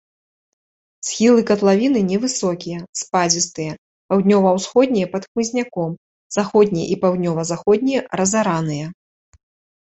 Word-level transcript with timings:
Схілы 1.07 1.41
катлавіны 1.49 1.99
невысокія, 2.11 2.77
спадзістыя, 3.01 3.71
паўднёва-ўсходнія 4.13 5.11
пад 5.13 5.23
хмызняком, 5.29 5.91
заходнія 6.39 6.87
і 6.97 6.99
паўднёва-заходнія 7.05 8.01
разараныя. 8.23 8.87